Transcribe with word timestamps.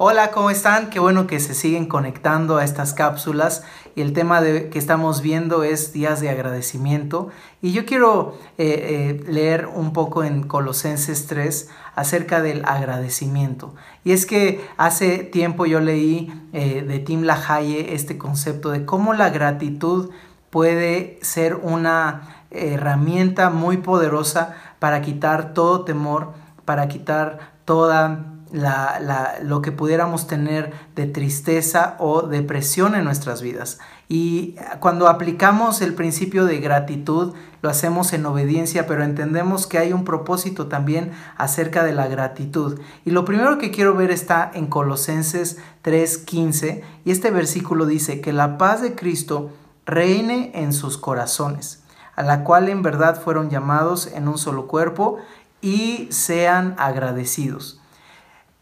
Hola, 0.00 0.30
¿cómo 0.30 0.48
están? 0.48 0.90
Qué 0.90 1.00
bueno 1.00 1.26
que 1.26 1.40
se 1.40 1.54
siguen 1.54 1.86
conectando 1.86 2.58
a 2.58 2.64
estas 2.64 2.94
cápsulas 2.94 3.64
y 3.96 4.00
el 4.00 4.12
tema 4.12 4.40
de, 4.40 4.70
que 4.70 4.78
estamos 4.78 5.22
viendo 5.22 5.64
es 5.64 5.92
días 5.92 6.20
de 6.20 6.30
agradecimiento 6.30 7.30
y 7.60 7.72
yo 7.72 7.84
quiero 7.84 8.38
eh, 8.58 9.18
eh, 9.18 9.24
leer 9.28 9.66
un 9.66 9.92
poco 9.92 10.22
en 10.22 10.44
Colosenses 10.44 11.26
3 11.26 11.68
acerca 11.96 12.40
del 12.40 12.64
agradecimiento. 12.64 13.74
Y 14.04 14.12
es 14.12 14.24
que 14.24 14.64
hace 14.76 15.18
tiempo 15.24 15.66
yo 15.66 15.80
leí 15.80 16.32
eh, 16.52 16.84
de 16.86 17.00
Tim 17.00 17.22
LaHaye 17.22 17.92
este 17.92 18.18
concepto 18.18 18.70
de 18.70 18.84
cómo 18.84 19.14
la 19.14 19.30
gratitud 19.30 20.10
puede 20.50 21.18
ser 21.22 21.56
una 21.56 22.44
herramienta 22.52 23.50
muy 23.50 23.78
poderosa 23.78 24.54
para 24.78 25.02
quitar 25.02 25.54
todo 25.54 25.84
temor, 25.84 26.34
para 26.64 26.86
quitar 26.86 27.58
toda 27.64 28.37
la, 28.52 28.98
la, 29.00 29.38
lo 29.42 29.62
que 29.62 29.72
pudiéramos 29.72 30.26
tener 30.26 30.72
de 30.94 31.06
tristeza 31.06 31.96
o 31.98 32.22
depresión 32.22 32.94
en 32.94 33.04
nuestras 33.04 33.42
vidas. 33.42 33.78
Y 34.08 34.56
cuando 34.80 35.06
aplicamos 35.08 35.82
el 35.82 35.94
principio 35.94 36.46
de 36.46 36.60
gratitud, 36.60 37.34
lo 37.60 37.68
hacemos 37.68 38.12
en 38.14 38.24
obediencia, 38.24 38.86
pero 38.86 39.04
entendemos 39.04 39.66
que 39.66 39.78
hay 39.78 39.92
un 39.92 40.04
propósito 40.04 40.66
también 40.66 41.12
acerca 41.36 41.84
de 41.84 41.92
la 41.92 42.06
gratitud. 42.06 42.80
Y 43.04 43.10
lo 43.10 43.26
primero 43.26 43.58
que 43.58 43.70
quiero 43.70 43.94
ver 43.94 44.10
está 44.10 44.50
en 44.54 44.66
Colosenses 44.66 45.58
3:15, 45.82 46.82
y 47.04 47.10
este 47.10 47.30
versículo 47.30 47.84
dice 47.84 48.20
que 48.22 48.32
la 48.32 48.56
paz 48.56 48.80
de 48.80 48.94
Cristo 48.94 49.50
reine 49.84 50.52
en 50.54 50.72
sus 50.72 50.96
corazones, 50.96 51.82
a 52.16 52.22
la 52.22 52.44
cual 52.44 52.68
en 52.68 52.82
verdad 52.82 53.20
fueron 53.20 53.50
llamados 53.50 54.06
en 54.06 54.28
un 54.28 54.38
solo 54.38 54.66
cuerpo, 54.68 55.18
y 55.60 56.08
sean 56.10 56.76
agradecidos. 56.78 57.80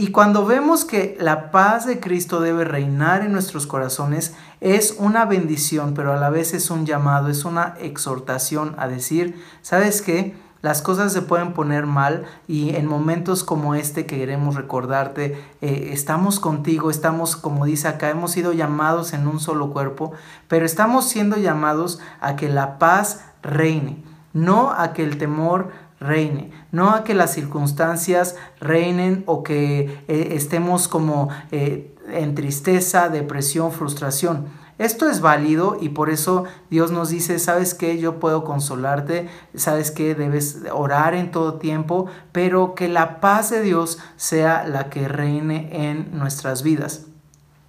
Y 0.00 0.12
cuando 0.12 0.46
vemos 0.46 0.84
que 0.84 1.16
la 1.18 1.50
paz 1.50 1.84
de 1.84 1.98
Cristo 1.98 2.38
debe 2.38 2.64
reinar 2.64 3.22
en 3.22 3.32
nuestros 3.32 3.66
corazones, 3.66 4.32
es 4.60 4.94
una 4.96 5.24
bendición, 5.24 5.94
pero 5.94 6.12
a 6.12 6.16
la 6.16 6.30
vez 6.30 6.54
es 6.54 6.70
un 6.70 6.86
llamado, 6.86 7.30
es 7.30 7.44
una 7.44 7.74
exhortación 7.80 8.76
a 8.78 8.86
decir, 8.86 9.42
¿sabes 9.60 10.00
qué? 10.00 10.36
Las 10.62 10.82
cosas 10.82 11.12
se 11.12 11.22
pueden 11.22 11.52
poner 11.52 11.86
mal 11.86 12.26
y 12.46 12.76
en 12.76 12.86
momentos 12.86 13.42
como 13.42 13.74
este 13.74 14.06
que 14.06 14.18
queremos 14.18 14.54
recordarte, 14.54 15.36
eh, 15.62 15.90
estamos 15.92 16.38
contigo, 16.38 16.92
estamos, 16.92 17.34
como 17.34 17.64
dice 17.64 17.88
acá, 17.88 18.08
hemos 18.08 18.30
sido 18.30 18.52
llamados 18.52 19.12
en 19.14 19.26
un 19.26 19.40
solo 19.40 19.72
cuerpo, 19.72 20.12
pero 20.46 20.64
estamos 20.64 21.08
siendo 21.08 21.38
llamados 21.38 21.98
a 22.20 22.36
que 22.36 22.48
la 22.48 22.78
paz 22.78 23.24
reine, 23.42 24.04
no 24.32 24.72
a 24.72 24.92
que 24.92 25.04
el 25.04 25.18
temor 25.18 25.70
reine, 26.00 26.50
no 26.70 26.90
a 26.90 27.04
que 27.04 27.14
las 27.14 27.32
circunstancias 27.32 28.36
reinen 28.60 29.24
o 29.26 29.42
que 29.42 30.02
eh, 30.08 30.28
estemos 30.32 30.88
como 30.88 31.28
eh, 31.50 31.94
en 32.10 32.34
tristeza, 32.34 33.08
depresión, 33.08 33.72
frustración. 33.72 34.46
Esto 34.78 35.10
es 35.10 35.20
válido 35.20 35.76
y 35.80 35.88
por 35.88 36.08
eso 36.08 36.44
Dios 36.70 36.92
nos 36.92 37.08
dice, 37.08 37.40
sabes 37.40 37.74
que 37.74 37.98
yo 37.98 38.20
puedo 38.20 38.44
consolarte, 38.44 39.28
sabes 39.56 39.90
que 39.90 40.14
debes 40.14 40.62
orar 40.72 41.14
en 41.14 41.32
todo 41.32 41.54
tiempo, 41.54 42.06
pero 42.30 42.76
que 42.76 42.86
la 42.86 43.18
paz 43.18 43.50
de 43.50 43.60
Dios 43.60 43.98
sea 44.16 44.64
la 44.68 44.88
que 44.88 45.08
reine 45.08 45.90
en 45.90 46.16
nuestras 46.16 46.62
vidas. 46.62 47.07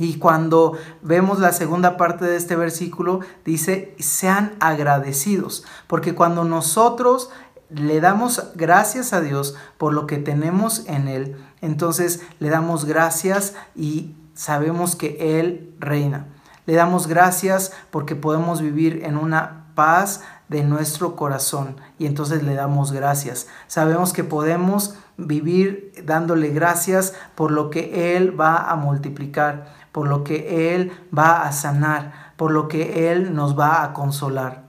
Y 0.00 0.14
cuando 0.14 0.78
vemos 1.02 1.40
la 1.40 1.52
segunda 1.52 1.98
parte 1.98 2.24
de 2.24 2.36
este 2.36 2.56
versículo, 2.56 3.20
dice, 3.44 3.94
sean 3.98 4.54
agradecidos, 4.58 5.62
porque 5.86 6.14
cuando 6.14 6.42
nosotros 6.42 7.28
le 7.68 8.00
damos 8.00 8.44
gracias 8.54 9.12
a 9.12 9.20
Dios 9.20 9.56
por 9.76 9.92
lo 9.92 10.06
que 10.06 10.16
tenemos 10.16 10.86
en 10.86 11.06
Él, 11.06 11.36
entonces 11.60 12.22
le 12.38 12.48
damos 12.48 12.86
gracias 12.86 13.54
y 13.76 14.14
sabemos 14.32 14.96
que 14.96 15.38
Él 15.38 15.74
reina. 15.78 16.28
Le 16.64 16.74
damos 16.76 17.06
gracias 17.06 17.70
porque 17.90 18.16
podemos 18.16 18.62
vivir 18.62 19.02
en 19.04 19.18
una 19.18 19.66
paz 19.74 20.22
de 20.50 20.64
nuestro 20.64 21.14
corazón 21.14 21.76
y 21.96 22.06
entonces 22.06 22.42
le 22.42 22.54
damos 22.54 22.90
gracias. 22.90 23.46
Sabemos 23.68 24.12
que 24.12 24.24
podemos 24.24 24.96
vivir 25.16 25.92
dándole 26.04 26.48
gracias 26.48 27.14
por 27.36 27.52
lo 27.52 27.70
que 27.70 28.16
Él 28.16 28.38
va 28.38 28.68
a 28.68 28.74
multiplicar, 28.74 29.72
por 29.92 30.08
lo 30.08 30.24
que 30.24 30.74
Él 30.74 30.92
va 31.16 31.46
a 31.46 31.52
sanar, 31.52 32.34
por 32.36 32.50
lo 32.50 32.66
que 32.66 33.12
Él 33.12 33.32
nos 33.32 33.56
va 33.58 33.84
a 33.84 33.92
consolar. 33.92 34.64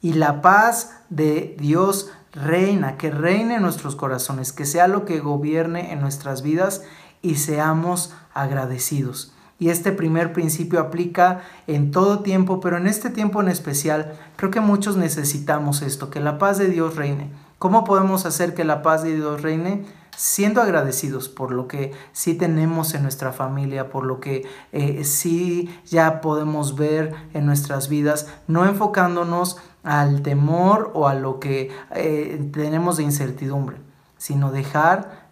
Y 0.00 0.14
la 0.14 0.40
paz 0.40 1.02
de 1.10 1.54
Dios 1.58 2.10
reina, 2.32 2.96
que 2.96 3.10
reine 3.10 3.56
en 3.56 3.62
nuestros 3.62 3.96
corazones, 3.96 4.54
que 4.54 4.64
sea 4.64 4.88
lo 4.88 5.04
que 5.04 5.20
gobierne 5.20 5.92
en 5.92 6.00
nuestras 6.00 6.40
vidas 6.40 6.82
y 7.20 7.34
seamos 7.34 8.14
agradecidos. 8.32 9.34
Y 9.60 9.68
este 9.68 9.92
primer 9.92 10.32
principio 10.32 10.80
aplica 10.80 11.42
en 11.66 11.90
todo 11.90 12.20
tiempo, 12.20 12.60
pero 12.60 12.78
en 12.78 12.86
este 12.86 13.10
tiempo 13.10 13.42
en 13.42 13.48
especial 13.48 14.14
creo 14.36 14.50
que 14.50 14.60
muchos 14.60 14.96
necesitamos 14.96 15.82
esto, 15.82 16.10
que 16.10 16.18
la 16.18 16.38
paz 16.38 16.58
de 16.58 16.68
Dios 16.68 16.96
reine. 16.96 17.30
¿Cómo 17.58 17.84
podemos 17.84 18.24
hacer 18.24 18.54
que 18.54 18.64
la 18.64 18.80
paz 18.80 19.02
de 19.02 19.14
Dios 19.14 19.42
reine? 19.42 19.84
Siendo 20.16 20.62
agradecidos 20.62 21.28
por 21.28 21.52
lo 21.52 21.68
que 21.68 21.92
sí 22.12 22.32
tenemos 22.34 22.94
en 22.94 23.02
nuestra 23.02 23.32
familia, 23.32 23.90
por 23.90 24.06
lo 24.06 24.18
que 24.18 24.46
eh, 24.72 25.04
sí 25.04 25.68
ya 25.84 26.22
podemos 26.22 26.74
ver 26.74 27.12
en 27.34 27.44
nuestras 27.44 27.90
vidas, 27.90 28.28
no 28.46 28.64
enfocándonos 28.64 29.58
al 29.82 30.22
temor 30.22 30.90
o 30.94 31.06
a 31.06 31.12
lo 31.12 31.38
que 31.38 31.70
eh, 31.94 32.48
tenemos 32.50 32.96
de 32.96 33.02
incertidumbre, 33.02 33.76
sino 34.16 34.52
dejar 34.52 35.29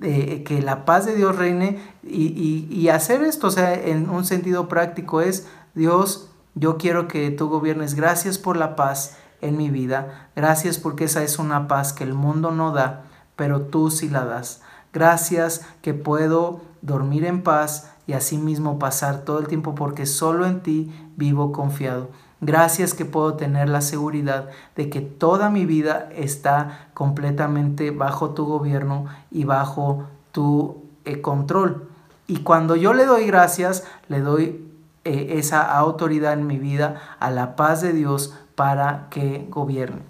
que 0.00 0.60
la 0.62 0.84
paz 0.84 1.06
de 1.06 1.14
Dios 1.14 1.36
reine 1.36 1.78
y, 2.02 2.66
y, 2.68 2.88
hacer 2.88 3.22
esto, 3.22 3.46
o 3.46 3.50
sea, 3.50 3.72
en 3.74 4.10
un 4.10 4.24
sentido 4.24 4.68
práctico 4.68 5.20
es, 5.20 5.46
Dios, 5.74 6.30
yo 6.54 6.76
quiero 6.76 7.08
que 7.08 7.30
tú 7.30 7.48
gobiernes, 7.48 7.94
gracias 7.94 8.38
por 8.38 8.56
la 8.56 8.74
paz 8.76 9.16
en 9.40 9.56
mi 9.56 9.70
vida, 9.70 10.30
gracias 10.34 10.78
porque 10.78 11.04
esa 11.04 11.22
es 11.22 11.38
una 11.38 11.68
paz 11.68 11.92
que 11.92 12.04
el 12.04 12.14
mundo 12.14 12.50
no 12.50 12.72
da, 12.72 13.04
pero 13.36 13.62
tú 13.62 13.90
sí 13.90 14.08
la 14.08 14.24
das. 14.24 14.62
Gracias 14.92 15.64
que 15.80 15.94
puedo 15.94 16.60
dormir 16.82 17.24
en 17.24 17.42
paz 17.42 17.90
y 18.06 18.12
asimismo 18.12 18.78
pasar 18.78 19.24
todo 19.24 19.38
el 19.38 19.46
tiempo 19.46 19.74
porque 19.74 20.04
solo 20.06 20.46
en 20.46 20.60
ti 20.60 20.92
vivo 21.16 21.52
confiado. 21.52 22.10
Gracias 22.44 22.92
que 22.92 23.04
puedo 23.04 23.34
tener 23.34 23.68
la 23.68 23.80
seguridad 23.80 24.50
de 24.74 24.90
que 24.90 25.00
toda 25.00 25.48
mi 25.48 25.64
vida 25.64 26.08
está 26.12 26.88
completamente 26.92 27.92
bajo 27.92 28.30
tu 28.30 28.46
gobierno 28.46 29.06
y 29.30 29.44
bajo 29.44 30.08
tu 30.32 30.82
eh, 31.04 31.20
control. 31.20 31.88
Y 32.26 32.38
cuando 32.38 32.74
yo 32.74 32.94
le 32.94 33.06
doy 33.06 33.28
gracias, 33.28 33.84
le 34.08 34.22
doy 34.22 34.68
eh, 35.04 35.34
esa 35.38 35.62
autoridad 35.62 36.32
en 36.32 36.48
mi 36.48 36.58
vida 36.58 37.16
a 37.20 37.30
la 37.30 37.54
paz 37.54 37.80
de 37.80 37.92
Dios 37.92 38.34
para 38.56 39.06
que 39.08 39.46
gobierne. 39.48 40.02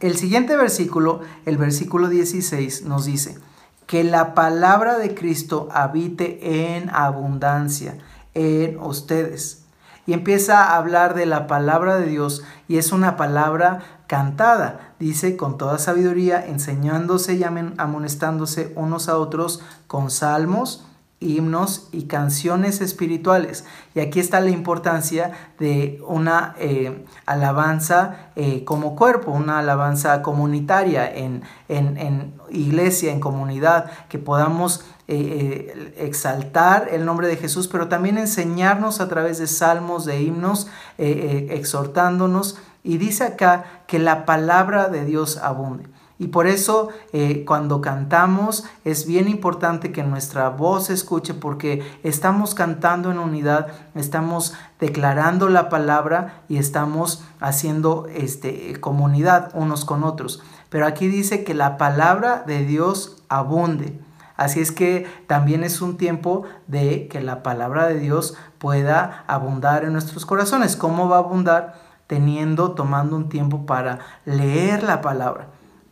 El 0.00 0.18
siguiente 0.18 0.54
versículo, 0.54 1.22
el 1.46 1.56
versículo 1.56 2.10
16, 2.10 2.84
nos 2.84 3.06
dice, 3.06 3.38
que 3.86 4.04
la 4.04 4.34
palabra 4.34 4.98
de 4.98 5.14
Cristo 5.14 5.70
habite 5.72 6.74
en 6.74 6.90
abundancia 6.90 7.96
en 8.34 8.78
ustedes 8.80 9.64
y 10.08 10.14
empieza 10.14 10.64
a 10.64 10.76
hablar 10.78 11.12
de 11.12 11.26
la 11.26 11.46
palabra 11.46 11.96
de 11.96 12.06
Dios 12.06 12.42
y 12.66 12.78
es 12.78 12.92
una 12.92 13.18
palabra 13.18 13.80
cantada, 14.06 14.94
dice 14.98 15.36
con 15.36 15.58
toda 15.58 15.76
sabiduría, 15.76 16.46
enseñándose 16.46 17.34
y 17.34 17.44
amonestándose 17.44 18.72
unos 18.74 19.10
a 19.10 19.18
otros 19.18 19.60
con 19.86 20.10
salmos, 20.10 20.87
himnos 21.20 21.88
y 21.90 22.04
canciones 22.04 22.80
espirituales. 22.80 23.64
Y 23.94 24.00
aquí 24.00 24.20
está 24.20 24.40
la 24.40 24.50
importancia 24.50 25.32
de 25.58 26.00
una 26.06 26.54
eh, 26.58 27.04
alabanza 27.26 28.30
eh, 28.36 28.64
como 28.64 28.94
cuerpo, 28.94 29.32
una 29.32 29.58
alabanza 29.58 30.22
comunitaria 30.22 31.12
en, 31.12 31.42
en, 31.68 32.34
iglesia, 32.50 33.12
en 33.12 33.20
comunidad, 33.20 33.90
que 34.08 34.18
podamos 34.18 34.84
eh, 35.08 35.94
exaltar 35.98 36.88
el 36.92 37.04
nombre 37.04 37.26
de 37.26 37.36
Jesús, 37.36 37.66
pero 37.66 37.88
también 37.88 38.18
enseñarnos 38.18 39.00
a 39.00 39.08
través 39.08 39.38
de 39.38 39.48
salmos, 39.48 40.04
de 40.04 40.22
himnos, 40.22 40.68
exhortándonos. 40.98 42.58
Y 42.84 42.98
dice 42.98 43.24
acá 43.24 43.82
que 43.86 43.98
la 43.98 44.24
palabra 44.24 44.88
de 44.88 45.04
Dios 45.04 45.36
abunde. 45.38 45.84
Y 46.18 46.28
por 46.28 46.48
eso 46.48 46.88
eh, 47.12 47.44
cuando 47.46 47.80
cantamos 47.80 48.64
es 48.84 49.06
bien 49.06 49.28
importante 49.28 49.92
que 49.92 50.02
nuestra 50.02 50.48
voz 50.48 50.86
se 50.86 50.94
escuche 50.94 51.32
porque 51.32 51.88
estamos 52.02 52.56
cantando 52.56 53.12
en 53.12 53.18
unidad, 53.18 53.68
estamos 53.94 54.54
declarando 54.80 55.48
la 55.48 55.68
palabra 55.68 56.42
y 56.48 56.56
estamos 56.56 57.22
haciendo 57.38 58.08
este, 58.12 58.80
comunidad 58.80 59.50
unos 59.54 59.84
con 59.84 60.02
otros. 60.02 60.42
Pero 60.70 60.86
aquí 60.86 61.06
dice 61.06 61.44
que 61.44 61.54
la 61.54 61.78
palabra 61.78 62.42
de 62.44 62.64
Dios 62.64 63.22
abunde. 63.28 63.98
Así 64.36 64.60
es 64.60 64.72
que 64.72 65.06
también 65.28 65.62
es 65.62 65.80
un 65.80 65.96
tiempo 65.96 66.44
de 66.66 67.08
que 67.08 67.20
la 67.20 67.42
palabra 67.42 67.86
de 67.86 67.98
Dios 67.98 68.34
pueda 68.58 69.24
abundar 69.28 69.84
en 69.84 69.92
nuestros 69.92 70.26
corazones. 70.26 70.76
¿Cómo 70.76 71.08
va 71.08 71.16
a 71.16 71.20
abundar? 71.20 71.80
Teniendo, 72.08 72.72
tomando 72.72 73.16
un 73.16 73.28
tiempo 73.28 73.66
para 73.66 73.98
leer 74.24 74.82
la 74.82 75.00
palabra 75.00 75.48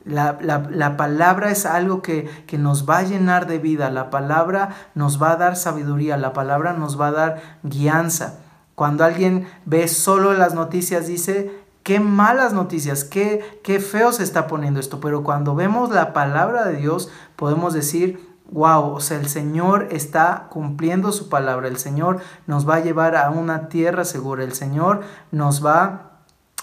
La, 0.07 0.97
palabra 0.97 1.51
es 1.51 1.67
algo 1.67 2.01
que, 2.01 2.31
que, 2.47 2.59
nos 2.59 2.89
va 2.89 2.99
a 2.99 3.03
llenar 3.03 3.47
de 3.47 3.59
vida, 3.59 3.91
la 3.91 4.09
palabra 4.09 4.71
nos 4.95 5.21
va 5.21 5.33
a 5.33 5.37
dar 5.37 5.57
sabiduría, 5.57 6.17
la 6.17 6.33
palabra 6.33 6.73
nos 6.73 7.01
va 7.01 7.09
a 7.09 7.13
dar 7.13 7.43
guianza. 7.65 8.39
Cuando 8.77 9.05
alguien 9.05 9.49
ve 9.65 9.89
solo 9.89 10.33
las 10.35 10.55
noticias 10.55 11.09
dice, 11.09 11.51
qué 11.83 11.99
malas 11.99 12.53
noticias, 12.53 13.05
qué, 13.05 13.61
qué 13.63 13.81
feo 13.81 14.13
se 14.13 14.23
está 14.23 14.49
poniendo 14.49 14.81
esto, 14.81 15.01
pero 15.01 15.23
cuando 15.23 15.55
vemos 15.55 15.91
la 15.91 16.13
palabra 16.13 16.65
de 16.67 16.77
Dios 16.77 17.11
podemos 17.37 17.75
decir, 17.75 18.37
wow, 18.51 18.93
o 18.93 19.01
sea, 19.01 19.19
el 19.19 19.29
Señor 19.29 19.89
está 19.91 20.49
cumpliendo 20.51 21.13
su 21.13 21.29
palabra, 21.29 21.69
el 21.69 21.79
Señor 21.79 22.19
nos 22.47 22.69
va 22.69 22.77
a 22.77 22.81
llevar 22.81 23.17
a 23.17 23.31
una 23.31 23.69
tierra 23.69 24.05
segura, 24.05 24.45
el 24.45 24.53
Señor 24.53 25.03
nos 25.31 25.65
va 25.65 26.16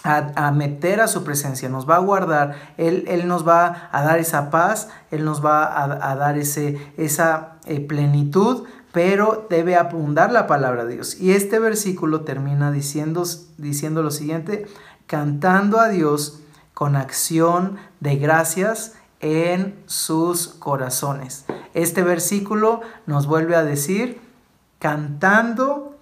a, 0.04 0.52
meter 0.52 1.00
a 1.00 1.08
su 1.08 1.24
presencia, 1.24 1.70
nos 1.70 1.88
va 1.88 1.96
a 1.96 2.00
guardar, 2.00 2.74
Él, 2.76 3.04
él 3.08 3.26
nos 3.26 3.48
va 3.48 3.88
a 3.90 4.02
dar 4.02 4.18
esa 4.18 4.50
paz, 4.50 4.90
Él 5.10 5.24
nos 5.24 5.42
va 5.44 5.82
a, 5.82 6.14
dar 6.14 6.36
ese, 6.36 6.78
esa 6.98 7.54
eh, 7.64 7.80
plenitud, 7.80 8.64
pero 8.92 9.46
debe 9.48 9.76
abundar 9.76 10.30
la 10.30 10.46
palabra 10.46 10.84
de 10.84 10.94
Dios. 10.94 11.18
Y 11.18 11.32
este 11.32 11.58
versículo 11.58 12.20
termina 12.20 12.70
diciendo, 12.70 13.24
diciendo 13.56 14.02
lo 14.02 14.10
siguiente, 14.10 14.66
cantando 15.06 15.80
a 15.80 15.88
Dios 15.88 16.40
con 16.74 16.96
acción 16.96 17.78
de 18.00 18.16
gracias 18.16 18.92
en 19.20 19.74
sus 19.86 20.48
corazones. 20.48 21.46
Este 21.72 22.02
versículo 22.02 22.82
nos 23.06 23.26
vuelve 23.26 23.56
a 23.56 23.64
decir, 23.64 24.20
cantando 24.78 25.93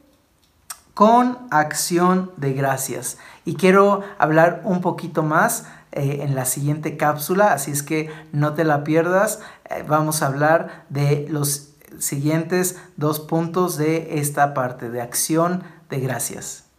con 0.94 1.38
acción 1.50 2.30
de 2.36 2.52
gracias. 2.52 3.18
Y 3.44 3.54
quiero 3.54 4.02
hablar 4.18 4.62
un 4.64 4.80
poquito 4.80 5.22
más 5.22 5.66
eh, 5.92 6.18
en 6.22 6.34
la 6.34 6.44
siguiente 6.44 6.96
cápsula, 6.96 7.52
así 7.52 7.70
es 7.70 7.82
que 7.82 8.10
no 8.32 8.54
te 8.54 8.64
la 8.64 8.84
pierdas. 8.84 9.40
Eh, 9.68 9.84
vamos 9.86 10.22
a 10.22 10.26
hablar 10.26 10.84
de 10.88 11.26
los 11.28 11.70
siguientes 11.98 12.78
dos 12.96 13.20
puntos 13.20 13.76
de 13.76 14.18
esta 14.18 14.54
parte 14.54 14.90
de 14.90 15.02
acción 15.02 15.62
de 15.90 16.00
gracias. 16.00 16.71